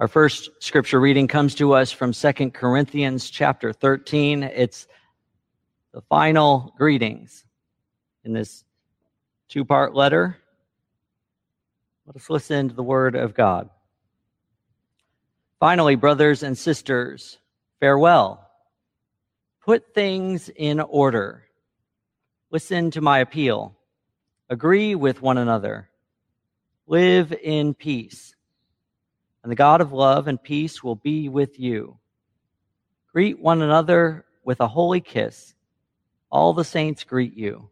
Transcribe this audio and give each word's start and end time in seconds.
Our 0.00 0.08
first 0.08 0.48
scripture 0.60 0.98
reading 0.98 1.28
comes 1.28 1.56
to 1.56 1.74
us 1.74 1.92
from 1.92 2.14
2 2.14 2.52
Corinthians 2.52 3.28
chapter 3.28 3.70
13. 3.70 4.44
It's 4.44 4.88
the 5.92 6.00
final 6.00 6.72
greetings 6.78 7.44
in 8.24 8.32
this 8.32 8.64
two 9.50 9.66
part 9.66 9.94
letter. 9.94 10.38
Let 12.06 12.16
us 12.16 12.30
listen 12.30 12.70
to 12.70 12.74
the 12.74 12.82
word 12.82 13.14
of 13.14 13.34
God. 13.34 13.68
Finally, 15.58 15.96
brothers 15.96 16.42
and 16.42 16.56
sisters, 16.56 17.36
farewell. 17.78 18.48
Put 19.66 19.92
things 19.92 20.48
in 20.48 20.80
order. 20.80 21.42
Listen 22.50 22.90
to 22.92 23.02
my 23.02 23.18
appeal. 23.18 23.76
Agree 24.48 24.94
with 24.94 25.20
one 25.20 25.36
another. 25.36 25.90
Live 26.86 27.34
in 27.34 27.74
peace. 27.74 28.34
And 29.42 29.50
the 29.50 29.56
God 29.56 29.80
of 29.80 29.92
love 29.92 30.28
and 30.28 30.42
peace 30.42 30.82
will 30.82 30.96
be 30.96 31.28
with 31.28 31.58
you. 31.58 31.98
Greet 33.12 33.40
one 33.40 33.62
another 33.62 34.26
with 34.44 34.60
a 34.60 34.68
holy 34.68 35.00
kiss. 35.00 35.54
All 36.30 36.52
the 36.52 36.64
saints 36.64 37.04
greet 37.04 37.34
you. 37.36 37.70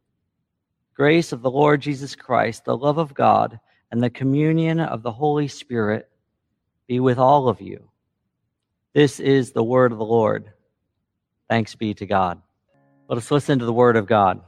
Grace 0.94 1.32
of 1.32 1.42
the 1.42 1.50
Lord 1.50 1.80
Jesus 1.80 2.16
Christ, 2.16 2.64
the 2.64 2.76
love 2.76 2.98
of 2.98 3.14
God, 3.14 3.60
and 3.90 4.02
the 4.02 4.10
communion 4.10 4.80
of 4.80 5.02
the 5.02 5.12
Holy 5.12 5.46
Spirit 5.46 6.08
be 6.86 7.00
with 7.00 7.18
all 7.18 7.48
of 7.48 7.60
you. 7.60 7.88
This 8.94 9.20
is 9.20 9.52
the 9.52 9.62
word 9.62 9.92
of 9.92 9.98
the 9.98 10.04
Lord. 10.04 10.52
Thanks 11.48 11.74
be 11.74 11.94
to 11.94 12.06
God. 12.06 12.42
Let 13.08 13.18
us 13.18 13.30
listen 13.30 13.58
to 13.60 13.64
the 13.64 13.72
word 13.72 13.96
of 13.96 14.06
God. 14.06 14.40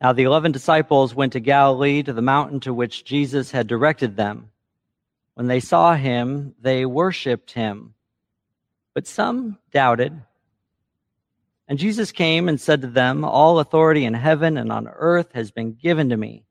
Now 0.00 0.12
the 0.12 0.22
eleven 0.22 0.50
disciples 0.50 1.14
went 1.14 1.34
to 1.34 1.40
Galilee 1.40 2.02
to 2.02 2.12
the 2.12 2.22
mountain 2.22 2.60
to 2.60 2.72
which 2.72 3.04
Jesus 3.04 3.50
had 3.50 3.66
directed 3.66 4.16
them. 4.16 4.50
When 5.40 5.46
they 5.46 5.60
saw 5.60 5.94
him, 5.94 6.54
they 6.60 6.84
worshiped 6.84 7.52
him, 7.52 7.94
but 8.92 9.06
some 9.06 9.56
doubted. 9.72 10.20
And 11.66 11.78
Jesus 11.78 12.12
came 12.12 12.46
and 12.46 12.60
said 12.60 12.82
to 12.82 12.88
them, 12.88 13.24
All 13.24 13.58
authority 13.58 14.04
in 14.04 14.12
heaven 14.12 14.58
and 14.58 14.70
on 14.70 14.86
earth 14.86 15.32
has 15.32 15.50
been 15.50 15.72
given 15.72 16.10
to 16.10 16.16
me. 16.18 16.44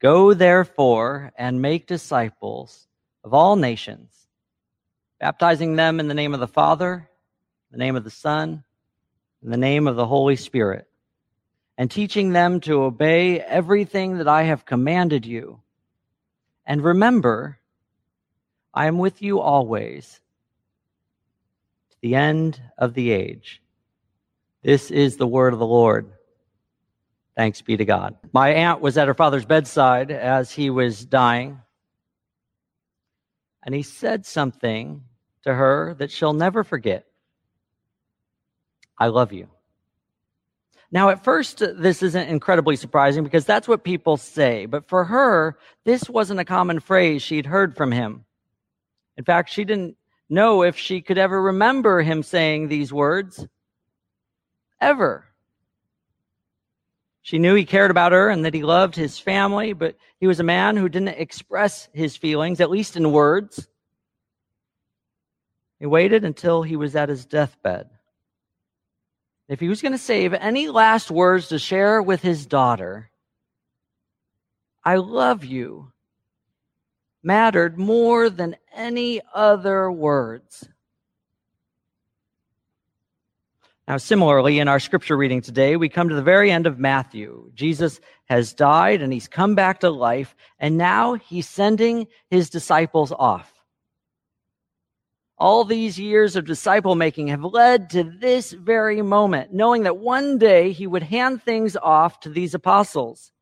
Go 0.00 0.32
therefore 0.32 1.32
and 1.36 1.60
make 1.60 1.86
disciples 1.86 2.88
of 3.24 3.34
all 3.34 3.56
nations, 3.56 4.10
baptizing 5.20 5.76
them 5.76 6.00
in 6.00 6.08
the 6.08 6.14
name 6.14 6.32
of 6.32 6.40
the 6.40 6.48
Father, 6.48 7.10
the 7.70 7.76
name 7.76 7.94
of 7.94 8.04
the 8.04 8.10
Son, 8.10 8.64
and 9.42 9.52
the 9.52 9.58
name 9.58 9.86
of 9.86 9.96
the 9.96 10.06
Holy 10.06 10.36
Spirit, 10.36 10.88
and 11.76 11.90
teaching 11.90 12.32
them 12.32 12.58
to 12.60 12.84
obey 12.84 13.38
everything 13.38 14.16
that 14.16 14.28
I 14.28 14.44
have 14.44 14.64
commanded 14.64 15.26
you. 15.26 15.60
And 16.64 16.82
remember, 16.82 17.58
I 18.74 18.86
am 18.86 18.98
with 18.98 19.22
you 19.22 19.40
always 19.40 20.20
to 21.90 21.96
the 22.00 22.14
end 22.14 22.60
of 22.78 22.94
the 22.94 23.10
age. 23.10 23.60
This 24.62 24.90
is 24.90 25.16
the 25.16 25.26
word 25.26 25.52
of 25.52 25.58
the 25.58 25.66
Lord. 25.66 26.10
Thanks 27.36 27.62
be 27.62 27.76
to 27.76 27.84
God. 27.84 28.16
My 28.32 28.50
aunt 28.50 28.80
was 28.80 28.98
at 28.98 29.08
her 29.08 29.14
father's 29.14 29.44
bedside 29.44 30.10
as 30.10 30.50
he 30.52 30.70
was 30.70 31.04
dying, 31.04 31.60
and 33.62 33.74
he 33.74 33.82
said 33.82 34.26
something 34.26 35.02
to 35.44 35.54
her 35.54 35.94
that 35.94 36.10
she'll 36.10 36.34
never 36.34 36.62
forget 36.64 37.06
I 39.02 39.08
love 39.08 39.32
you. 39.32 39.48
Now, 40.92 41.08
at 41.08 41.24
first, 41.24 41.58
this 41.58 42.04
isn't 42.04 42.28
incredibly 42.28 42.76
surprising 42.76 43.24
because 43.24 43.44
that's 43.44 43.66
what 43.66 43.82
people 43.82 44.16
say. 44.16 44.66
But 44.66 44.86
for 44.88 45.04
her, 45.04 45.58
this 45.84 46.08
wasn't 46.08 46.38
a 46.38 46.44
common 46.44 46.78
phrase 46.78 47.20
she'd 47.20 47.46
heard 47.46 47.76
from 47.76 47.90
him. 47.90 48.24
In 49.22 49.24
fact, 49.24 49.50
she 49.50 49.62
didn't 49.62 49.96
know 50.28 50.64
if 50.64 50.76
she 50.76 51.00
could 51.00 51.16
ever 51.16 51.40
remember 51.40 52.02
him 52.02 52.24
saying 52.24 52.66
these 52.66 52.92
words 52.92 53.46
ever. 54.80 55.26
She 57.20 57.38
knew 57.38 57.54
he 57.54 57.64
cared 57.64 57.92
about 57.92 58.10
her 58.10 58.30
and 58.30 58.44
that 58.44 58.52
he 58.52 58.64
loved 58.64 58.96
his 58.96 59.20
family, 59.20 59.74
but 59.74 59.96
he 60.18 60.26
was 60.26 60.40
a 60.40 60.42
man 60.42 60.76
who 60.76 60.88
didn't 60.88 61.20
express 61.20 61.88
his 61.92 62.16
feelings, 62.16 62.60
at 62.60 62.68
least 62.68 62.96
in 62.96 63.12
words. 63.12 63.68
He 65.78 65.86
waited 65.86 66.24
until 66.24 66.64
he 66.64 66.74
was 66.74 66.96
at 66.96 67.08
his 67.08 67.24
deathbed. 67.24 67.90
If 69.48 69.60
he 69.60 69.68
was 69.68 69.82
going 69.82 69.92
to 69.92 69.98
save 69.98 70.34
any 70.34 70.66
last 70.66 71.12
words 71.12 71.46
to 71.50 71.60
share 71.60 72.02
with 72.02 72.22
his 72.22 72.44
daughter, 72.44 73.12
I 74.84 74.96
love 74.96 75.44
you 75.44 75.91
mattered 77.22 77.78
more 77.78 78.28
than 78.28 78.56
any 78.74 79.20
other 79.34 79.90
words. 79.90 80.68
Now, 83.88 83.96
similarly, 83.96 84.58
in 84.58 84.68
our 84.68 84.78
scripture 84.78 85.16
reading 85.16 85.40
today, 85.40 85.76
we 85.76 85.88
come 85.88 86.08
to 86.08 86.14
the 86.14 86.22
very 86.22 86.50
end 86.50 86.66
of 86.66 86.78
Matthew. 86.78 87.50
Jesus 87.54 88.00
has 88.26 88.54
died 88.54 89.02
and 89.02 89.12
he's 89.12 89.28
come 89.28 89.54
back 89.54 89.80
to 89.80 89.90
life, 89.90 90.36
and 90.58 90.78
now 90.78 91.14
he's 91.14 91.48
sending 91.48 92.06
his 92.30 92.48
disciples 92.48 93.12
off. 93.12 93.52
All 95.36 95.64
these 95.64 95.98
years 95.98 96.36
of 96.36 96.44
disciple 96.44 96.94
making 96.94 97.26
have 97.28 97.42
led 97.42 97.90
to 97.90 98.04
this 98.04 98.52
very 98.52 99.02
moment, 99.02 99.52
knowing 99.52 99.82
that 99.82 99.96
one 99.96 100.38
day 100.38 100.70
he 100.70 100.86
would 100.86 101.02
hand 101.02 101.42
things 101.42 101.76
off 101.76 102.20
to 102.20 102.28
these 102.28 102.54
apostles. 102.54 103.32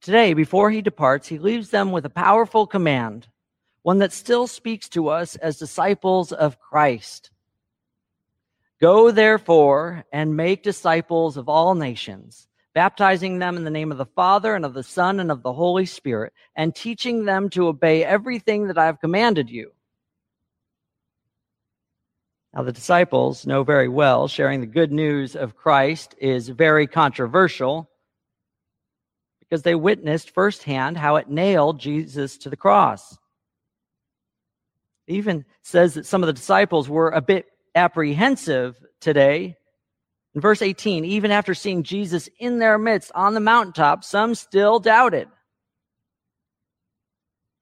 Today, 0.00 0.32
before 0.32 0.70
he 0.70 0.80
departs, 0.80 1.28
he 1.28 1.38
leaves 1.38 1.68
them 1.68 1.92
with 1.92 2.06
a 2.06 2.10
powerful 2.10 2.66
command, 2.66 3.28
one 3.82 3.98
that 3.98 4.14
still 4.14 4.46
speaks 4.46 4.88
to 4.90 5.08
us 5.08 5.36
as 5.36 5.58
disciples 5.58 6.32
of 6.32 6.58
Christ. 6.58 7.30
Go 8.80 9.10
therefore 9.10 10.06
and 10.10 10.34
make 10.34 10.62
disciples 10.62 11.36
of 11.36 11.50
all 11.50 11.74
nations, 11.74 12.48
baptizing 12.72 13.38
them 13.38 13.58
in 13.58 13.64
the 13.64 13.70
name 13.70 13.92
of 13.92 13.98
the 13.98 14.06
Father 14.06 14.54
and 14.54 14.64
of 14.64 14.72
the 14.72 14.82
Son 14.82 15.20
and 15.20 15.30
of 15.30 15.42
the 15.42 15.52
Holy 15.52 15.84
Spirit, 15.84 16.32
and 16.56 16.74
teaching 16.74 17.26
them 17.26 17.50
to 17.50 17.66
obey 17.66 18.02
everything 18.02 18.68
that 18.68 18.78
I 18.78 18.86
have 18.86 19.02
commanded 19.02 19.50
you. 19.50 19.72
Now, 22.54 22.62
the 22.62 22.72
disciples 22.72 23.46
know 23.46 23.64
very 23.64 23.88
well 23.88 24.28
sharing 24.28 24.62
the 24.62 24.66
good 24.66 24.92
news 24.92 25.36
of 25.36 25.56
Christ 25.56 26.14
is 26.18 26.48
very 26.48 26.86
controversial 26.86 27.89
because 29.50 29.62
they 29.62 29.74
witnessed 29.74 30.30
firsthand 30.30 30.96
how 30.96 31.16
it 31.16 31.28
nailed 31.28 31.80
Jesus 31.80 32.38
to 32.38 32.48
the 32.48 32.56
cross. 32.56 33.18
It 35.08 35.14
even 35.14 35.44
says 35.62 35.94
that 35.94 36.06
some 36.06 36.22
of 36.22 36.28
the 36.28 36.32
disciples 36.32 36.88
were 36.88 37.10
a 37.10 37.20
bit 37.20 37.46
apprehensive 37.74 38.76
today. 39.00 39.56
In 40.36 40.40
verse 40.40 40.62
18, 40.62 41.04
even 41.04 41.32
after 41.32 41.52
seeing 41.52 41.82
Jesus 41.82 42.28
in 42.38 42.60
their 42.60 42.78
midst 42.78 43.10
on 43.12 43.34
the 43.34 43.40
mountaintop, 43.40 44.04
some 44.04 44.36
still 44.36 44.78
doubted. 44.78 45.28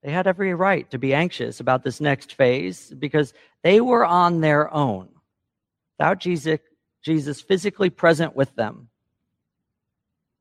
They 0.03 0.11
had 0.11 0.27
every 0.27 0.53
right 0.53 0.89
to 0.91 0.99
be 0.99 1.15
anxious 1.15 1.59
about 1.59 1.83
this 1.83 1.99
next 1.99 2.35
phase 2.35 2.93
because 2.97 3.33
they 3.63 3.81
were 3.81 4.05
on 4.05 4.41
their 4.41 4.71
own 4.71 5.09
without 5.97 6.19
Jesus, 6.19 6.59
Jesus 7.03 7.41
physically 7.41 7.89
present 7.89 8.35
with 8.35 8.55
them. 8.55 8.89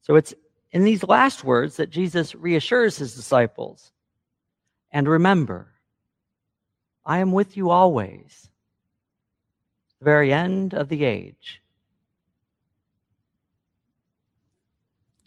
So 0.02 0.14
it's 0.14 0.34
in 0.72 0.84
these 0.84 1.04
last 1.04 1.44
words 1.44 1.76
that 1.76 1.90
Jesus 1.90 2.34
reassures 2.34 2.96
his 2.96 3.14
disciples. 3.14 3.92
And 4.90 5.08
remember, 5.08 5.72
I 7.04 7.18
am 7.18 7.32
with 7.32 7.56
you 7.56 7.70
always 7.70 8.50
the 9.98 10.04
very 10.04 10.32
end 10.32 10.74
of 10.74 10.88
the 10.88 11.04
age. 11.04 11.62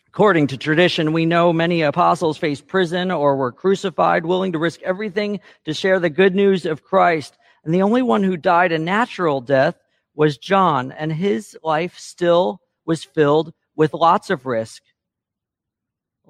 According 0.08 0.48
to 0.48 0.58
tradition, 0.58 1.14
we 1.14 1.26
know 1.26 1.54
many 1.54 1.82
apostles 1.82 2.38
faced 2.38 2.68
prison 2.68 3.12
or 3.12 3.36
were 3.38 3.52
crucified, 3.52 4.26
willing 4.26 4.52
to 4.52 4.60
risk 4.60 4.82
everything 4.82 5.40
to 5.66 5.74
share 5.74 6.00
the 6.00 6.10
good 6.10 6.36
news 6.36 6.66
of 6.66 6.84
Christ. 6.84 7.38
And 7.64 7.74
the 7.74 7.82
only 7.82 8.02
one 8.02 8.22
who 8.22 8.36
died 8.36 8.74
a 8.74 8.78
natural 8.78 9.40
death 9.40 9.76
was 10.14 10.38
John, 10.38 10.92
and 10.92 11.14
his 11.14 11.58
life 11.64 11.98
still 11.98 12.60
was 12.86 13.06
filled 13.06 13.54
with 13.76 13.94
lots 13.94 14.30
of 14.30 14.46
risk 14.46 14.84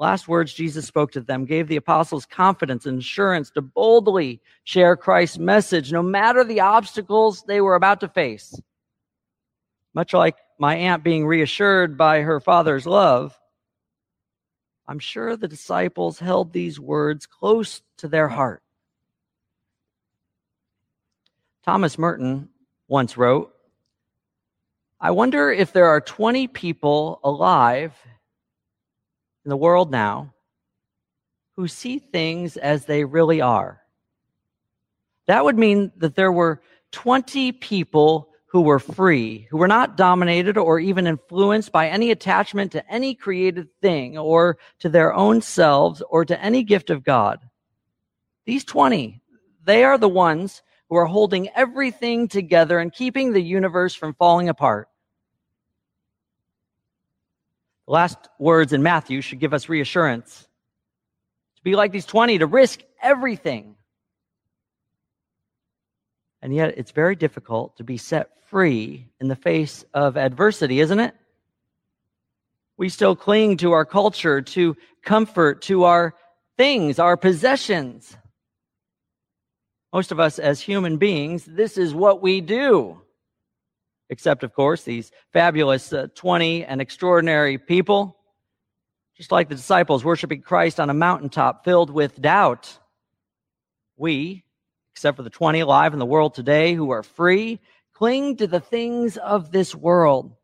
last 0.01 0.27
words 0.27 0.51
Jesus 0.51 0.87
spoke 0.87 1.11
to 1.11 1.21
them 1.21 1.45
gave 1.45 1.67
the 1.67 1.75
apostles 1.75 2.25
confidence 2.25 2.87
and 2.87 2.99
assurance 2.99 3.51
to 3.51 3.61
boldly 3.61 4.41
share 4.63 4.97
Christ's 4.97 5.37
message, 5.37 5.93
no 5.93 6.01
matter 6.01 6.43
the 6.43 6.61
obstacles 6.61 7.43
they 7.43 7.61
were 7.61 7.75
about 7.75 7.99
to 7.99 8.09
face. 8.09 8.59
Much 9.93 10.13
like 10.13 10.37
my 10.57 10.75
aunt 10.75 11.03
being 11.03 11.27
reassured 11.27 11.99
by 11.99 12.21
her 12.21 12.39
father's 12.39 12.87
love, 12.87 13.37
I'm 14.87 14.97
sure 14.97 15.37
the 15.37 15.47
disciples 15.47 16.17
held 16.17 16.51
these 16.51 16.79
words 16.79 17.27
close 17.27 17.83
to 17.97 18.07
their 18.07 18.27
heart. 18.27 18.63
Thomas 21.63 21.99
Merton 21.99 22.49
once 22.87 23.17
wrote, 23.17 23.53
I 24.99 25.11
wonder 25.11 25.51
if 25.51 25.73
there 25.73 25.87
are 25.87 26.01
20 26.01 26.47
people 26.47 27.19
alive 27.23 27.93
in 29.45 29.49
the 29.49 29.57
world 29.57 29.91
now 29.91 30.33
who 31.55 31.67
see 31.67 31.99
things 31.99 32.57
as 32.57 32.85
they 32.85 33.03
really 33.03 33.41
are. 33.41 33.81
That 35.27 35.45
would 35.45 35.57
mean 35.57 35.91
that 35.97 36.15
there 36.15 36.31
were 36.31 36.61
20 36.91 37.51
people 37.53 38.29
who 38.47 38.61
were 38.61 38.79
free, 38.79 39.47
who 39.49 39.57
were 39.57 39.67
not 39.67 39.95
dominated 39.95 40.57
or 40.57 40.79
even 40.79 41.07
influenced 41.07 41.71
by 41.71 41.87
any 41.87 42.11
attachment 42.11 42.71
to 42.73 42.91
any 42.91 43.15
created 43.15 43.67
thing 43.81 44.17
or 44.17 44.57
to 44.79 44.89
their 44.89 45.13
own 45.13 45.41
selves 45.41 46.01
or 46.09 46.25
to 46.25 46.41
any 46.43 46.63
gift 46.63 46.89
of 46.89 47.03
God. 47.03 47.39
These 48.45 48.65
20, 48.65 49.21
they 49.63 49.85
are 49.85 49.97
the 49.97 50.09
ones 50.09 50.63
who 50.89 50.97
are 50.97 51.05
holding 51.05 51.47
everything 51.55 52.27
together 52.27 52.79
and 52.79 52.91
keeping 52.91 53.31
the 53.31 53.41
universe 53.41 53.93
from 53.93 54.15
falling 54.15 54.49
apart. 54.49 54.89
Last 57.91 58.29
words 58.39 58.71
in 58.71 58.83
Matthew 58.83 59.19
should 59.19 59.41
give 59.41 59.53
us 59.53 59.67
reassurance. 59.67 60.47
To 61.57 61.61
be 61.61 61.75
like 61.75 61.91
these 61.91 62.05
20, 62.05 62.37
to 62.37 62.45
risk 62.45 62.79
everything. 63.01 63.75
And 66.41 66.55
yet 66.55 66.75
it's 66.77 66.91
very 66.91 67.17
difficult 67.17 67.75
to 67.77 67.83
be 67.83 67.97
set 67.97 68.29
free 68.49 69.09
in 69.19 69.27
the 69.27 69.35
face 69.35 69.83
of 69.93 70.15
adversity, 70.15 70.79
isn't 70.79 71.01
it? 71.01 71.13
We 72.77 72.87
still 72.87 73.13
cling 73.13 73.57
to 73.57 73.73
our 73.73 73.83
culture, 73.83 74.41
to 74.41 74.77
comfort, 75.03 75.61
to 75.63 75.83
our 75.83 76.15
things, 76.55 76.97
our 76.97 77.17
possessions. 77.17 78.15
Most 79.91 80.13
of 80.13 80.19
us 80.21 80.39
as 80.39 80.61
human 80.61 80.95
beings, 80.95 81.43
this 81.43 81.77
is 81.77 81.93
what 81.93 82.21
we 82.21 82.39
do. 82.39 83.01
Except, 84.11 84.43
of 84.43 84.53
course, 84.53 84.83
these 84.83 85.09
fabulous 85.31 85.93
uh, 85.93 86.07
20 86.15 86.65
and 86.65 86.81
extraordinary 86.81 87.57
people, 87.57 88.17
just 89.15 89.31
like 89.31 89.47
the 89.47 89.55
disciples 89.55 90.03
worshiping 90.03 90.41
Christ 90.41 90.81
on 90.81 90.89
a 90.89 90.93
mountaintop 90.93 91.63
filled 91.63 91.89
with 91.89 92.21
doubt. 92.21 92.77
We, 93.95 94.43
except 94.93 95.15
for 95.15 95.23
the 95.23 95.29
20 95.29 95.61
alive 95.61 95.93
in 95.93 95.99
the 95.99 96.05
world 96.05 96.33
today 96.33 96.73
who 96.73 96.89
are 96.89 97.03
free, 97.03 97.61
cling 97.93 98.35
to 98.35 98.47
the 98.47 98.59
things 98.59 99.15
of 99.15 99.53
this 99.53 99.73
world. 99.73 100.35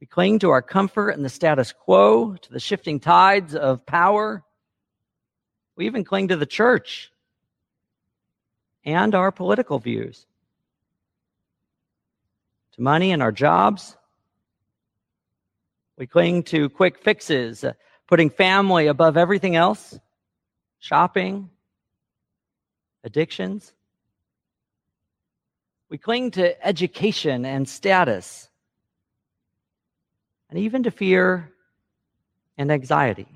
We 0.00 0.06
cling 0.06 0.38
to 0.38 0.50
our 0.50 0.62
comfort 0.62 1.10
and 1.10 1.24
the 1.24 1.28
status 1.28 1.72
quo, 1.72 2.36
to 2.36 2.52
the 2.52 2.60
shifting 2.60 3.00
tides 3.00 3.56
of 3.56 3.84
power. 3.84 4.44
We 5.74 5.86
even 5.86 6.04
cling 6.04 6.28
to 6.28 6.36
the 6.36 6.46
church 6.46 7.10
and 8.84 9.16
our 9.16 9.32
political 9.32 9.80
views, 9.80 10.24
to 12.78 12.82
money 12.82 13.12
and 13.12 13.22
our 13.22 13.32
jobs. 13.32 13.96
We 15.98 16.06
cling 16.06 16.44
to 16.44 16.68
quick 16.68 16.98
fixes, 16.98 17.64
putting 18.06 18.30
family 18.30 18.86
above 18.86 19.16
everything 19.16 19.56
else, 19.56 19.98
shopping, 20.78 21.50
addictions. 23.02 23.72
We 25.90 25.98
cling 25.98 26.32
to 26.32 26.66
education 26.66 27.44
and 27.44 27.68
status, 27.68 28.48
and 30.48 30.58
even 30.60 30.84
to 30.84 30.90
fear 30.90 31.52
and 32.56 32.70
anxiety. 32.70 33.26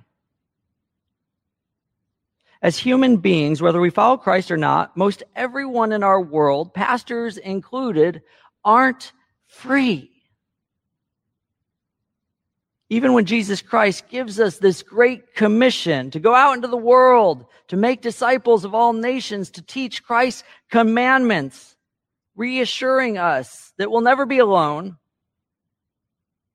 As 2.61 2.79
human 2.79 3.17
beings, 3.17 3.61
whether 3.61 3.81
we 3.81 3.91
follow 3.91 4.17
Christ 4.17 4.53
or 4.53 4.57
not, 4.57 4.97
most 4.97 5.25
everyone 5.35 5.91
in 5.91 6.05
our 6.05 6.21
world, 6.21 6.73
pastors 6.73 7.39
included, 7.39 8.23
aren't 8.65 9.13
free. 9.53 10.11
Even 12.89 13.13
when 13.13 13.25
Jesus 13.25 13.63
Christ 13.63 14.09
gives 14.09 14.39
us 14.39 14.59
this 14.59 14.83
great 14.83 15.35
commission 15.35 16.11
to 16.11 16.21
go 16.21 16.35
out 16.35 16.55
into 16.55 16.69
the 16.69 16.77
world, 16.77 17.47
to 17.69 17.77
make 17.77 18.03
disciples 18.03 18.65
of 18.65 18.75
all 18.75 18.93
nations, 18.93 19.51
to 19.53 19.63
teach 19.63 20.03
Christ's 20.03 20.45
commandments, 20.71 21.77
reassuring 22.37 23.17
us 23.17 23.73
that 23.79 23.91
we'll 23.91 24.03
never 24.03 24.27
be 24.27 24.39
alone, 24.39 24.99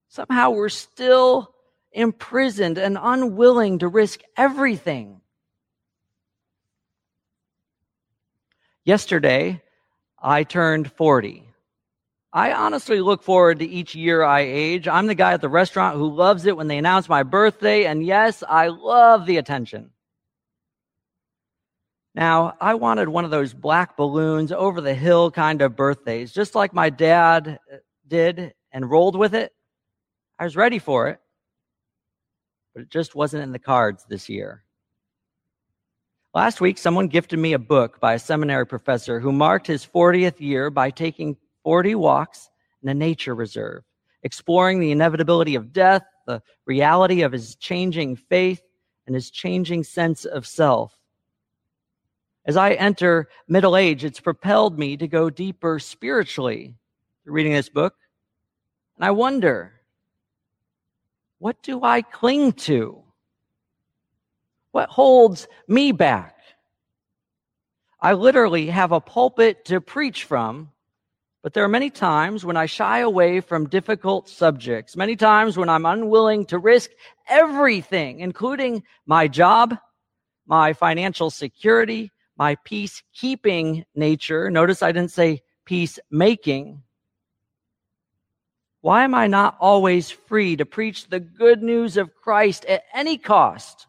somehow 0.10 0.52
we're 0.52 0.70
still 0.70 1.54
imprisoned 1.92 2.78
and 2.78 2.98
unwilling 3.02 3.80
to 3.80 3.88
risk 3.88 4.22
everything 4.36 5.22
Yesterday, 8.88 9.62
I 10.18 10.44
turned 10.46 10.90
40. 10.94 11.47
I 12.34 12.52
honestly 12.52 13.00
look 13.00 13.24
forward 13.24 13.60
to 13.60 13.66
each 13.66 13.96
year 13.96 14.24
I 14.24 14.42
age. 14.42 14.88
I'm 14.88 15.08
the 15.08 15.16
guy 15.16 15.34
at 15.34 15.42
the 15.42 15.50
restaurant 15.50 15.96
who 15.98 16.14
loves 16.14 16.46
it 16.46 16.58
when 16.58 16.68
they 16.68 16.78
announce 16.78 17.08
my 17.08 17.24
birthday, 17.24 17.86
and 17.86 18.06
yes, 18.06 18.44
I 18.48 18.68
love 18.68 19.26
the 19.26 19.38
attention. 19.38 19.92
Now, 22.14 22.56
I 22.60 22.74
wanted 22.74 23.10
one 23.10 23.26
of 23.26 23.32
those 23.32 23.54
black 23.54 23.96
balloons 23.96 24.52
over 24.52 24.82
the 24.82 24.94
hill 24.94 25.32
kind 25.32 25.62
of 25.62 25.76
birthdays, 25.76 26.34
just 26.34 26.56
like 26.56 26.74
my 26.74 26.90
dad 26.90 27.60
uh, 27.72 27.78
did 28.08 28.54
and 28.72 28.90
rolled 28.90 29.16
with 29.16 29.36
it. 29.36 29.54
I 30.40 30.44
was 30.44 30.56
ready 30.56 30.80
for 30.80 31.08
it, 31.10 31.20
but 32.74 32.82
it 32.82 32.90
just 32.90 33.16
wasn't 33.16 33.44
in 33.44 33.52
the 33.52 33.60
cards 33.60 34.06
this 34.10 34.30
year. 34.30 34.64
Last 36.34 36.60
week, 36.60 36.78
someone 36.78 37.08
gifted 37.08 37.40
me 37.40 37.54
a 37.54 37.60
book 37.60 38.00
by 38.00 38.14
a 38.14 38.20
seminary 38.20 38.68
professor 38.68 39.20
who 39.20 39.32
marked 39.32 39.68
his 39.68 39.86
40th 39.86 40.40
year 40.40 40.70
by 40.70 40.90
taking 40.90 41.38
40 41.68 41.96
walks 41.96 42.50
in 42.82 42.88
a 42.88 42.94
nature 42.94 43.36
reserve, 43.36 43.84
exploring 44.24 44.80
the 44.80 44.92
inevitability 44.92 45.56
of 45.56 45.74
death, 45.74 46.02
the 46.26 46.42
reality 46.66 47.24
of 47.24 47.34
his 47.34 47.58
changing 47.58 48.16
faith, 48.16 48.62
and 49.06 49.14
his 49.14 49.30
changing 49.30 49.84
sense 49.84 50.24
of 50.24 50.48
self. 50.48 50.98
As 52.46 52.56
I 52.56 52.72
enter 52.72 53.28
middle 53.50 53.76
age, 53.76 54.06
it's 54.06 54.22
propelled 54.22 54.80
me 54.80 54.96
to 54.96 55.10
go 55.10 55.30
deeper 55.30 55.78
spiritually 55.78 56.74
through 57.26 57.34
reading 57.34 57.52
this 57.52 57.68
book. 57.68 57.96
And 58.96 59.04
I 59.04 59.12
wonder, 59.12 59.74
what 61.38 61.62
do 61.64 61.84
I 61.84 62.02
cling 62.02 62.54
to? 62.54 63.04
What 64.72 64.88
holds 64.88 65.50
me 65.68 65.92
back? 65.92 66.38
I 68.00 68.14
literally 68.14 68.68
have 68.68 68.94
a 68.94 69.02
pulpit 69.02 69.66
to 69.66 69.82
preach 69.82 70.24
from, 70.24 70.72
but 71.48 71.54
there 71.54 71.64
are 71.64 71.70
many 71.70 71.90
times 71.90 72.44
when 72.44 72.58
I 72.58 72.66
shy 72.66 73.00
away 73.00 73.40
from 73.40 73.70
difficult 73.70 74.28
subjects, 74.28 74.98
many 74.98 75.16
times 75.16 75.58
when 75.58 75.70
I'm 75.70 75.86
unwilling 75.86 76.46
to 76.48 76.60
risk 76.60 76.92
everything, 77.30 78.20
including 78.20 78.84
my 79.06 79.30
job, 79.30 79.74
my 80.46 80.74
financial 80.74 81.30
security, 81.30 82.12
my 82.38 82.58
peacekeeping 82.70 83.86
nature. 83.96 84.52
Notice 84.52 84.84
I 84.84 84.92
didn't 84.92 85.12
say 85.12 85.40
peacemaking. 85.64 86.84
Why 88.82 89.06
am 89.06 89.16
I 89.16 89.28
not 89.28 89.56
always 89.62 90.12
free 90.12 90.58
to 90.58 90.66
preach 90.66 91.08
the 91.08 91.22
good 91.22 91.64
news 91.64 91.96
of 91.96 92.14
Christ 92.14 92.66
at 92.66 92.84
any 92.94 93.18
cost? 93.18 93.87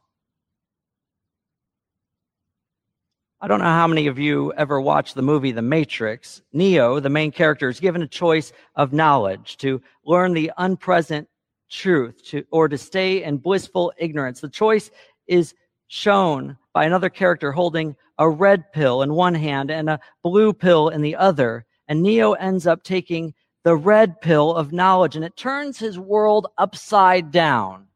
I 3.40 3.46
don't 3.46 3.60
know 3.60 3.66
how 3.66 3.86
many 3.86 4.08
of 4.08 4.18
you 4.18 4.52
ever 4.54 4.80
watched 4.80 5.14
the 5.14 5.22
movie 5.22 5.52
The 5.52 5.62
Matrix. 5.62 6.42
Neo, 6.52 6.98
the 6.98 7.08
main 7.08 7.30
character, 7.30 7.68
is 7.68 7.78
given 7.78 8.02
a 8.02 8.08
choice 8.08 8.52
of 8.74 8.92
knowledge 8.92 9.58
to 9.58 9.80
learn 10.04 10.32
the 10.32 10.50
unpresent 10.58 11.28
truth 11.70 12.20
to, 12.24 12.44
or 12.50 12.68
to 12.68 12.76
stay 12.76 13.22
in 13.22 13.36
blissful 13.36 13.92
ignorance. 13.96 14.40
The 14.40 14.48
choice 14.48 14.90
is 15.28 15.54
shown 15.86 16.58
by 16.72 16.84
another 16.84 17.08
character 17.08 17.52
holding 17.52 17.94
a 18.18 18.28
red 18.28 18.72
pill 18.72 19.02
in 19.02 19.14
one 19.14 19.36
hand 19.36 19.70
and 19.70 19.88
a 19.88 20.00
blue 20.24 20.52
pill 20.52 20.88
in 20.88 21.00
the 21.00 21.14
other. 21.14 21.64
And 21.86 22.02
Neo 22.02 22.32
ends 22.32 22.66
up 22.66 22.82
taking 22.82 23.34
the 23.62 23.76
red 23.76 24.20
pill 24.20 24.52
of 24.52 24.72
knowledge 24.72 25.14
and 25.14 25.24
it 25.24 25.36
turns 25.36 25.78
his 25.78 25.96
world 25.96 26.48
upside 26.58 27.30
down. 27.30 27.87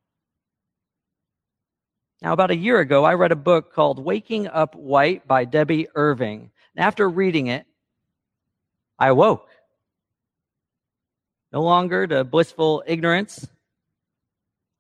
Now, 2.23 2.33
about 2.33 2.53
a 2.53 2.57
year 2.57 2.79
ago, 2.79 3.05
I 3.05 3.15
read 3.15 3.33
a 3.33 3.37
book 3.37 3.73
called 3.73 3.99
Waking 3.99 4.47
Up 4.47 4.77
White 4.77 5.27
by 5.27 5.45
Debby 5.45 5.89
Irving. 5.97 6.53
And 6.77 6.85
after 6.85 7.11
reading 7.11 7.49
it, 7.49 7.67
I 8.97 9.09
awoke. 9.09 9.49
No 11.53 11.63
longer 11.63 12.07
to 12.07 12.23
blissful 12.23 12.85
ignorance. 12.87 13.49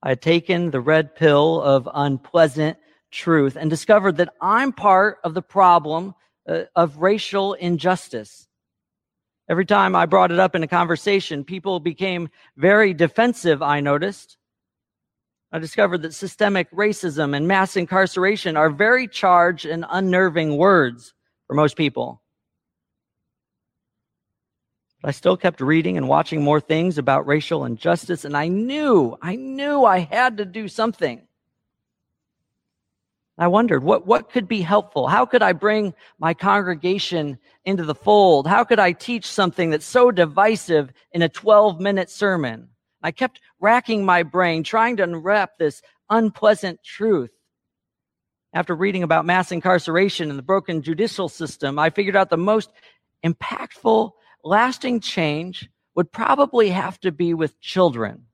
I 0.01 0.11
had 0.11 0.23
taken 0.23 0.71
the 0.71 0.81
red 0.81 1.17
pill 1.17 1.61
of 1.61 1.89
unpleasant 1.93 2.79
truth 3.11 3.57
and 3.57 3.69
discovered 3.69 4.19
that 4.19 4.33
I'm 4.41 4.73
part 4.73 5.19
of 5.25 5.35
the 5.35 5.43
problem 5.43 6.15
uh, 6.49 6.63
of 6.77 6.99
racial 6.99 7.55
injustice. 7.55 8.47
Every 9.49 9.67
time 9.67 9.97
I 9.97 10.07
brought 10.07 10.31
it 10.31 10.39
up 10.39 10.55
in 10.55 10.63
a 10.63 10.69
conversation, 10.69 11.43
people 11.43 11.81
became 11.81 12.29
very 12.57 12.95
defensive, 12.95 13.63
I 13.63 13.81
noticed. 13.81 14.37
I 15.55 15.59
discovered 15.59 16.01
that 16.03 16.15
systemic 16.15 16.71
racism 16.71 17.37
and 17.37 17.47
mass 17.47 17.77
incarceration 17.77 18.57
are 18.57 18.71
very 18.71 19.07
charged 19.07 19.67
and 19.67 19.85
unnerving 19.91 20.57
words 20.57 21.13
for 21.47 21.55
most 21.55 21.77
people. 21.77 22.23
But 25.03 25.09
I 25.09 25.13
still 25.13 25.37
kept 25.37 25.61
reading 25.61 25.99
and 25.99 26.09
watching 26.09 26.43
more 26.43 26.61
things 26.61 26.97
about 26.97 27.27
racial 27.27 27.67
injustice, 27.67 28.25
and 28.25 28.35
I 28.35 28.49
knew, 28.49 29.19
I 29.21 29.37
knew 29.37 29.85
I 29.85 29.99
had 29.99 30.39
to 30.39 30.47
do 30.47 30.69
something. 30.69 31.21
I 33.37 33.49
wondered 33.49 33.83
what, 33.83 34.07
what 34.07 34.31
could 34.31 34.49
be 34.49 34.63
helpful? 34.63 35.09
How 35.09 35.27
could 35.27 35.43
I 35.43 35.53
bring 35.53 35.93
my 36.19 36.33
congregation 36.33 37.39
into 37.65 37.85
the 37.85 37.95
fold? 37.95 38.47
How 38.47 38.65
could 38.65 38.79
I 38.79 38.93
teach 38.93 39.27
something 39.27 39.69
that's 39.69 39.85
so 39.85 40.11
divisive 40.11 40.93
in 41.13 41.21
a 41.23 41.29
12 41.29 41.79
minute 41.81 42.09
sermon? 42.09 42.69
I 43.03 43.11
kept 43.11 43.41
racking 43.61 44.05
my 44.05 44.23
brain, 44.23 44.63
trying 44.63 44.97
to 44.99 45.03
unwrap 45.03 45.59
this 45.59 45.83
unpleasant 46.09 46.83
truth. 46.85 47.31
After 48.55 48.75
reading 48.75 49.03
about 49.03 49.25
mass 49.25 49.51
incarceration 49.51 50.29
and 50.29 50.39
the 50.39 50.43
broken 50.43 50.83
judicial 50.83 51.29
system, 51.29 51.79
I 51.79 51.91
figured 51.91 52.17
out 52.17 52.29
the 52.29 52.37
most 52.37 52.71
impactful, 53.25 54.13
lasting 54.45 55.01
change 55.01 55.71
would 55.95 56.13
probably 56.13 56.71
have 56.71 57.01
to 57.01 57.13
be 57.13 57.35
with 57.35 57.59
children. 57.61 58.27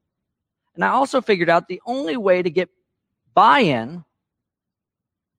And 0.74 0.84
I 0.84 0.88
also 0.88 1.20
figured 1.20 1.48
out 1.48 1.68
the 1.68 1.80
only 1.86 2.16
way 2.16 2.42
to 2.42 2.50
get 2.50 2.68
buy 3.32 3.60
in, 3.60 4.04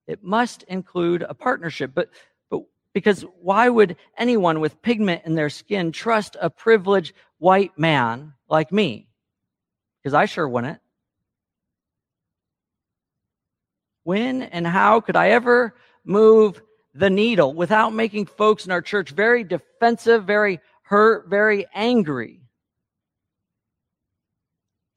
it 0.08 0.24
must 0.24 0.64
include 0.64 1.22
a 1.22 1.34
partnership. 1.34 1.92
But, 1.94 2.10
but 2.50 2.62
because 2.94 3.24
why 3.42 3.68
would 3.68 3.98
anyone 4.18 4.62
with 4.62 4.82
pigment 4.82 5.24
in 5.26 5.36
their 5.36 5.50
skin 5.50 5.92
trust 5.92 6.38
a 6.40 6.50
privileged 6.50 7.14
white 7.38 7.78
man 7.78 8.34
like 8.48 8.72
me? 8.72 9.09
Because 10.02 10.14
I 10.14 10.26
sure 10.26 10.48
wouldn't. 10.48 10.80
When 14.04 14.44
and 14.44 14.66
how 14.66 15.02
could 15.02 15.16
I 15.16 15.30
ever 15.30 15.76
move 16.04 16.62
the 16.94 17.10
needle 17.10 17.54
without 17.54 17.94
making 17.94 18.26
folks 18.26 18.66
in 18.66 18.72
our 18.72 18.82
church 18.82 19.12
very 19.12 19.44
defensive, 19.44 20.26
very 20.26 20.60
hurt, 20.84 21.30
very 21.30 21.68
angry? 21.74 22.42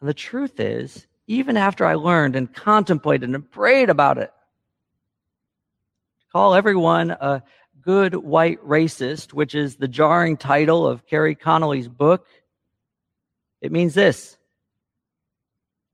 And 0.00 0.08
the 0.08 0.14
truth 0.14 0.58
is, 0.60 1.06
even 1.26 1.56
after 1.56 1.84
I 1.84 1.94
learned 1.94 2.36
and 2.36 2.52
contemplated 2.52 3.30
and 3.30 3.50
prayed 3.50 3.90
about 3.90 4.18
it, 4.18 4.32
call 6.32 6.54
everyone 6.54 7.10
a 7.10 7.42
good 7.82 8.14
white 8.14 8.64
racist, 8.64 9.32
which 9.32 9.54
is 9.54 9.76
the 9.76 9.88
jarring 9.88 10.36
title 10.36 10.86
of 10.86 11.06
Kerry 11.06 11.34
Connelly's 11.34 11.88
book, 11.88 12.26
it 13.60 13.72
means 13.72 13.94
this 13.94 14.36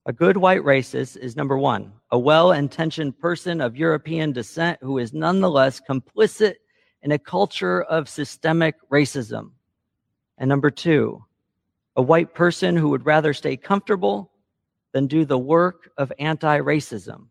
a 0.08 0.12
good 0.12 0.38
white 0.38 0.62
racist 0.62 1.18
is 1.18 1.36
number 1.36 1.58
one, 1.58 1.92
a 2.10 2.18
well 2.18 2.52
intentioned 2.52 3.18
person 3.18 3.60
of 3.60 3.76
European 3.76 4.32
descent 4.32 4.78
who 4.80 4.96
is 4.96 5.12
nonetheless 5.12 5.82
complicit 5.86 6.54
in 7.02 7.12
a 7.12 7.18
culture 7.18 7.82
of 7.82 8.08
systemic 8.08 8.76
racism. 8.90 9.50
And 10.38 10.48
number 10.48 10.70
two, 10.70 11.22
a 11.94 12.00
white 12.00 12.34
person 12.34 12.74
who 12.74 12.88
would 12.88 13.04
rather 13.04 13.34
stay 13.34 13.58
comfortable 13.58 14.32
than 14.92 15.08
do 15.08 15.26
the 15.26 15.38
work 15.38 15.90
of 15.98 16.10
anti 16.18 16.58
racism. 16.58 17.26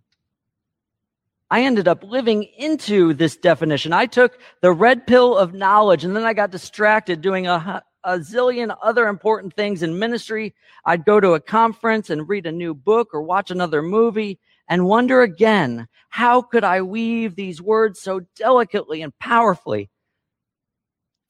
I 1.50 1.64
ended 1.64 1.88
up 1.88 2.04
living 2.04 2.44
into 2.44 3.16
this 3.16 3.38
definition. 3.38 3.92
I 3.92 4.06
took 4.06 4.38
the 4.62 4.72
red 4.72 5.08
pill 5.08 5.36
of 5.36 5.52
knowledge 5.52 6.04
and 6.04 6.16
then 6.16 6.26
I 6.26 6.34
got 6.34 6.52
distracted 6.52 7.22
doing 7.22 7.48
a, 7.48 7.82
a 8.08 8.18
zillion 8.20 8.74
other 8.82 9.08
important 9.08 9.54
things 9.54 9.84
in 9.84 10.00
ministry. 10.00 10.56
I'd 10.86 11.04
go 11.04 11.20
to 11.20 11.34
a 11.34 11.42
conference 11.42 12.10
and 12.10 12.28
read 12.28 12.46
a 12.46 12.52
new 12.52 12.74
book 12.74 13.10
or 13.14 13.22
watch 13.22 13.52
another 13.52 13.82
movie 13.82 14.40
and 14.70 14.86
wonder 14.86 15.22
again, 15.22 15.90
how 16.08 16.42
could 16.42 16.64
I 16.64 16.82
weave 16.82 17.36
these 17.36 17.62
words 17.62 18.00
so 18.00 18.22
delicately 18.38 19.02
and 19.02 19.18
powerfully 19.20 19.90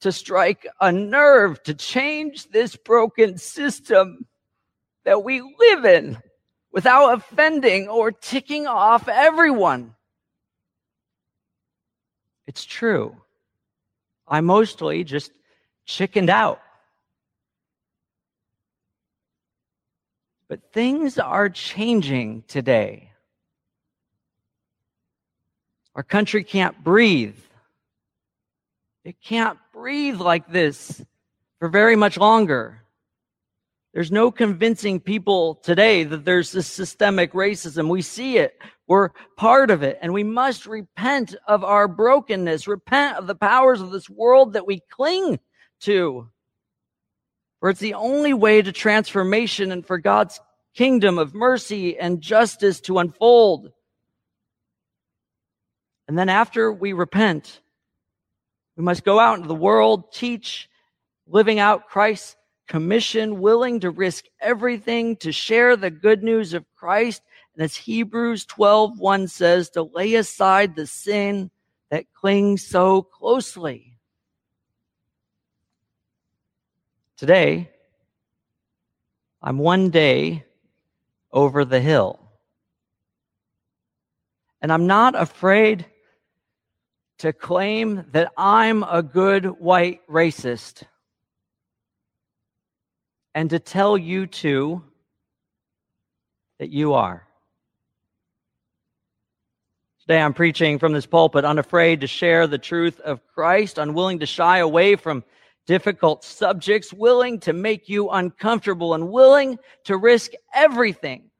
to 0.02 0.12
strike 0.12 0.68
a 0.80 0.92
nerve 0.92 1.60
to 1.64 1.74
change 1.74 2.48
this 2.50 2.76
broken 2.76 3.38
system 3.38 4.26
that 5.04 5.24
we 5.24 5.40
live 5.40 5.84
in 5.84 6.16
without 6.72 7.14
offending 7.14 7.88
or 7.88 8.12
ticking 8.12 8.68
off 8.68 9.08
everyone? 9.08 9.96
It's 12.46 12.64
true. 12.64 13.16
I 14.28 14.42
mostly 14.42 15.02
just 15.02 15.32
chickened 15.84 16.30
out. 16.30 16.60
But 20.48 20.72
things 20.72 21.18
are 21.18 21.48
changing 21.48 22.44
today. 22.48 23.12
Our 25.94 26.02
country 26.02 26.44
can't 26.44 26.82
breathe. 26.82 27.36
It 29.04 29.16
can't 29.22 29.58
breathe 29.72 30.20
like 30.20 30.50
this 30.50 31.04
for 31.58 31.68
very 31.68 31.96
much 31.96 32.16
longer. 32.16 32.82
There's 33.92 34.12
no 34.12 34.30
convincing 34.30 35.00
people 35.00 35.56
today 35.56 36.04
that 36.04 36.24
there's 36.24 36.52
this 36.52 36.66
systemic 36.66 37.32
racism. 37.32 37.88
We 37.88 38.02
see 38.02 38.38
it. 38.38 38.58
We're 38.86 39.10
part 39.36 39.70
of 39.70 39.82
it. 39.82 39.98
And 40.00 40.12
we 40.12 40.24
must 40.24 40.66
repent 40.66 41.34
of 41.46 41.64
our 41.64 41.88
brokenness, 41.88 42.68
repent 42.68 43.16
of 43.16 43.26
the 43.26 43.34
powers 43.34 43.80
of 43.80 43.90
this 43.90 44.08
world 44.08 44.52
that 44.52 44.66
we 44.66 44.80
cling 44.90 45.40
to. 45.80 46.28
For 47.60 47.70
it's 47.70 47.80
the 47.80 47.94
only 47.94 48.34
way 48.34 48.62
to 48.62 48.72
transformation 48.72 49.72
and 49.72 49.84
for 49.84 49.98
God's 49.98 50.40
kingdom 50.74 51.18
of 51.18 51.34
mercy 51.34 51.98
and 51.98 52.20
justice 52.20 52.80
to 52.82 52.98
unfold. 52.98 53.72
And 56.06 56.16
then 56.16 56.28
after 56.28 56.72
we 56.72 56.92
repent, 56.92 57.60
we 58.76 58.84
must 58.84 59.04
go 59.04 59.18
out 59.18 59.38
into 59.38 59.48
the 59.48 59.54
world, 59.54 60.12
teach, 60.12 60.70
living 61.26 61.58
out 61.58 61.88
Christ's 61.88 62.36
commission, 62.68 63.40
willing 63.40 63.80
to 63.80 63.90
risk 63.90 64.26
everything 64.40 65.16
to 65.16 65.32
share 65.32 65.76
the 65.76 65.90
good 65.90 66.22
news 66.22 66.54
of 66.54 66.64
Christ. 66.76 67.22
And 67.54 67.64
as 67.64 67.74
Hebrews 67.74 68.44
12, 68.44 69.00
1 69.00 69.28
says, 69.28 69.70
to 69.70 69.82
lay 69.82 70.14
aside 70.14 70.76
the 70.76 70.86
sin 70.86 71.50
that 71.90 72.12
clings 72.14 72.64
so 72.64 73.02
closely. 73.02 73.97
Today, 77.18 77.68
I'm 79.42 79.58
one 79.58 79.90
day 79.90 80.44
over 81.32 81.64
the 81.64 81.80
hill. 81.80 82.20
And 84.62 84.72
I'm 84.72 84.86
not 84.86 85.20
afraid 85.20 85.84
to 87.18 87.32
claim 87.32 88.04
that 88.12 88.30
I'm 88.36 88.84
a 88.84 89.02
good 89.02 89.46
white 89.46 90.00
racist 90.08 90.84
and 93.34 93.50
to 93.50 93.58
tell 93.58 93.98
you 93.98 94.28
too 94.28 94.84
that 96.60 96.70
you 96.70 96.94
are. 96.94 97.26
Today 100.02 100.20
I'm 100.20 100.34
preaching 100.34 100.78
from 100.78 100.92
this 100.92 101.06
pulpit, 101.06 101.44
unafraid 101.44 102.00
to 102.02 102.06
share 102.06 102.46
the 102.46 102.58
truth 102.58 103.00
of 103.00 103.26
Christ, 103.26 103.76
unwilling 103.76 104.20
to 104.20 104.26
shy 104.26 104.58
away 104.58 104.94
from 104.94 105.24
difficult 105.68 106.24
subjects, 106.24 106.94
willing 106.94 107.38
to 107.40 107.52
make 107.52 107.90
you 107.90 108.08
uncomfortable 108.08 108.94
and 108.94 109.10
willing 109.10 109.58
to 109.84 109.98
risk 109.98 110.32
everything. 110.54 111.30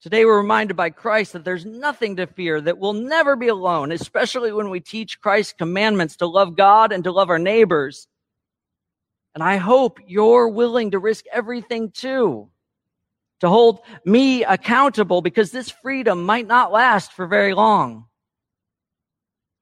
Today 0.00 0.24
we're 0.24 0.38
reminded 0.38 0.74
by 0.74 0.88
Christ 0.88 1.34
that 1.34 1.44
there's 1.44 1.66
nothing 1.66 2.16
to 2.16 2.26
fear, 2.26 2.62
that 2.62 2.78
we'll 2.78 2.94
never 2.94 3.36
be 3.36 3.48
alone, 3.48 3.92
especially 3.92 4.52
when 4.52 4.70
we 4.70 4.80
teach 4.80 5.20
Christ's 5.20 5.52
commandments 5.52 6.16
to 6.16 6.26
love 6.26 6.56
God 6.56 6.92
and 6.92 7.04
to 7.04 7.12
love 7.12 7.28
our 7.28 7.38
neighbors. 7.38 8.08
And 9.34 9.44
I 9.44 9.58
hope 9.58 9.98
you're 10.06 10.48
willing 10.48 10.92
to 10.92 10.98
risk 10.98 11.26
everything 11.30 11.90
too, 11.90 12.48
to 13.40 13.50
hold 13.50 13.80
me 14.06 14.44
accountable 14.44 15.20
because 15.20 15.50
this 15.50 15.70
freedom 15.70 16.22
might 16.22 16.46
not 16.46 16.72
last 16.72 17.12
for 17.12 17.26
very 17.26 17.52
long. 17.52 18.06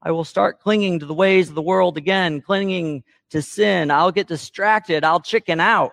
I 0.01 0.11
will 0.11 0.25
start 0.25 0.61
clinging 0.61 1.01
to 1.01 1.07
the 1.07 1.15
ways 1.15 1.49
of 1.49 1.55
the 1.55 1.63
world 1.63 1.97
again, 1.97 2.41
clinging 2.41 3.05
to 3.33 3.43
sin. 3.43 3.91
I'll 3.91 4.13
get 4.13 4.29
distracted. 4.29 5.05
I'll 5.05 5.21
chicken 5.21 5.61
out. 5.61 5.93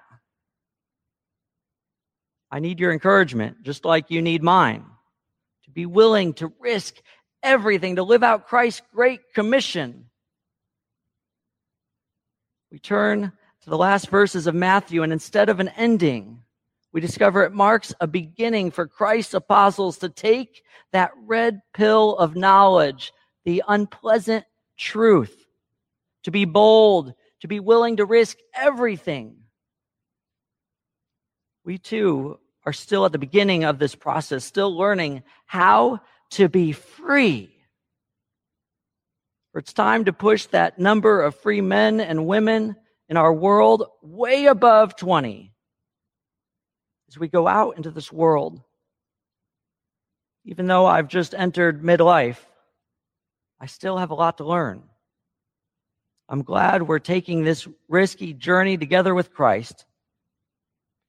I 2.52 2.60
need 2.60 2.80
your 2.80 2.92
encouragement, 2.92 3.64
just 3.64 3.86
like 3.86 4.10
you 4.10 4.22
need 4.22 4.42
mine, 4.42 4.86
to 5.66 5.72
be 5.72 5.86
willing 5.86 6.34
to 6.36 6.52
risk 6.60 6.96
everything, 7.44 7.98
to 7.98 8.04
live 8.04 8.24
out 8.24 8.48
Christ's 8.48 8.82
great 8.94 9.22
commission. 9.34 10.06
We 12.72 12.80
turn 12.80 13.32
to 13.62 13.70
the 13.70 13.78
last 13.78 14.10
verses 14.10 14.48
of 14.48 14.56
Matthew, 14.56 15.04
and 15.04 15.14
instead 15.14 15.50
of 15.50 15.60
an 15.60 15.70
ending, 15.70 16.44
we 16.92 17.02
discover 17.02 17.44
it 17.44 17.54
marks 17.54 17.94
a 18.00 18.08
beginning 18.08 18.72
for 18.72 18.88
Christ's 18.88 19.36
apostles 19.36 20.00
to 20.00 20.10
take 20.10 20.64
that 20.92 21.12
red 21.26 21.62
pill 21.74 22.18
of 22.18 22.36
knowledge 22.36 23.14
the 23.46 23.64
unpleasant 23.68 24.46
truth, 24.78 25.46
to 26.24 26.32
be 26.32 26.46
bold, 26.46 27.14
to 27.42 27.48
be 27.48 27.60
willing 27.60 27.98
to 27.98 28.06
risk 28.06 28.38
everything. 28.56 29.38
We 31.66 31.78
too 31.78 32.40
are 32.66 32.74
still 32.74 33.06
at 33.06 33.12
the 33.12 33.20
beginning 33.20 33.64
of 33.64 33.80
this 33.80 33.96
process, 33.96 34.44
still 34.44 34.76
learning 34.76 35.24
how 35.46 36.02
to 36.32 36.50
be 36.50 36.72
free. 36.72 37.56
For 39.52 39.60
it's 39.60 39.74
time 39.74 40.06
to 40.06 40.14
push 40.14 40.46
that 40.48 40.80
number 40.80 41.22
of 41.22 41.36
free 41.36 41.62
men 41.62 42.00
and 42.02 42.28
women 42.28 42.76
in 43.08 43.18
our 43.18 43.34
world 43.34 43.86
way 44.02 44.46
above 44.46 44.96
20 44.96 45.54
as 47.08 47.18
we 47.18 47.28
go 47.28 47.48
out 47.48 47.78
into 47.78 47.90
this 47.90 48.12
world 48.12 48.62
Even 50.46 50.68
though 50.68 50.86
I've 50.86 51.08
just 51.08 51.36
entered 51.36 51.84
midlife, 51.84 52.38
I 53.60 53.68
still 53.68 53.98
have 53.98 54.10
a 54.10 54.16
lot 54.16 54.38
to 54.38 54.46
learn. 54.46 54.89
I'm 56.30 56.44
glad 56.44 56.84
we're 56.84 57.00
taking 57.00 57.44
this 57.44 57.68
risky 57.88 58.34
journey 58.34 58.78
together 58.78 59.16
with 59.16 59.34
Christ 59.34 59.86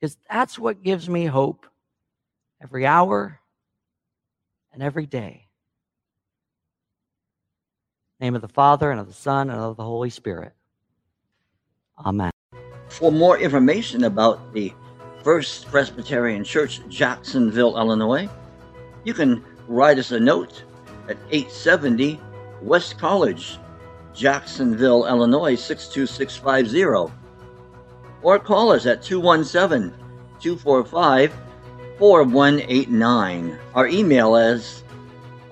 because 0.01 0.17
that's 0.31 0.59
what 0.59 0.83
gives 0.83 1.09
me 1.09 1.27
hope 1.27 1.67
every 2.63 2.87
hour 2.87 3.39
and 4.73 4.83
every 4.83 5.07
day. 5.07 5.47
name 8.21 8.35
of 8.35 8.43
the 8.43 8.49
Father 8.49 8.91
and 8.91 9.01
of 9.01 9.07
the 9.07 9.13
Son 9.13 9.51
and 9.51 9.59
of 9.59 9.77
the 9.77 9.83
Holy 9.83 10.11
Spirit. 10.11 10.53
Amen. 12.05 12.31
For 12.89 13.11
more 13.11 13.39
information 13.39 14.05
about 14.05 14.53
the 14.53 14.73
First 15.23 15.67
Presbyterian 15.69 16.45
Church, 16.45 16.81
Jacksonville, 16.89 17.79
Illinois, 17.79 18.29
you 19.05 19.15
can 19.15 19.43
write 19.69 19.99
us 19.99 20.13
a 20.13 20.21
note 20.21 20.65
at 21.09 21.17
870 21.31 22.21
West 22.63 22.99
College, 22.99 23.59
Jacksonville, 24.15 25.07
Illinois 25.07 25.57
62650. 25.57 27.13
Or 28.23 28.39
call 28.39 28.73
us 28.73 28.87
at 28.87 29.03
217 29.03 29.93
245 30.41 31.35
4189. 31.99 33.59
Our 33.75 33.87
email 33.87 34.37
is 34.37 34.83